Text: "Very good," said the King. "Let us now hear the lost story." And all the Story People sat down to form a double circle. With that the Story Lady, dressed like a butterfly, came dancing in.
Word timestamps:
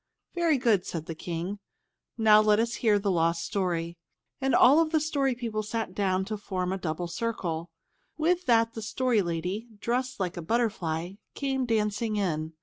"Very 0.33 0.57
good," 0.57 0.83
said 0.83 1.05
the 1.05 1.13
King. 1.13 1.59
"Let 2.17 2.57
us 2.59 2.73
now 2.73 2.79
hear 2.81 2.97
the 2.97 3.11
lost 3.11 3.45
story." 3.45 3.99
And 4.41 4.55
all 4.55 4.83
the 4.83 4.99
Story 4.99 5.35
People 5.35 5.61
sat 5.61 5.93
down 5.93 6.25
to 6.25 6.37
form 6.37 6.73
a 6.73 6.79
double 6.79 7.07
circle. 7.07 7.69
With 8.17 8.47
that 8.47 8.73
the 8.73 8.81
Story 8.81 9.21
Lady, 9.21 9.67
dressed 9.79 10.19
like 10.19 10.37
a 10.37 10.41
butterfly, 10.41 11.17
came 11.35 11.67
dancing 11.67 12.15
in. 12.15 12.53